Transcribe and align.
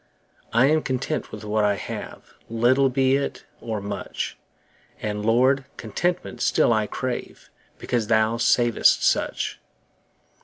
I 0.51 0.65
am 0.65 0.81
content 0.81 1.31
with 1.31 1.43
what 1.45 1.63
I 1.63 1.75
have, 1.75 2.23
5 2.49 2.49
Little 2.49 2.89
be 2.89 3.17
it 3.17 3.45
or 3.59 3.79
much: 3.79 4.35
And, 4.99 5.23
Lord, 5.23 5.65
contentment 5.77 6.41
still 6.41 6.73
I 6.73 6.87
crave, 6.87 7.51
Because 7.77 8.07
Thou 8.07 8.37
savest 8.37 9.03
such. 9.03 9.59